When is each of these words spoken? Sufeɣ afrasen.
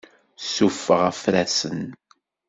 Sufeɣ 0.53 1.01
afrasen. 1.11 1.81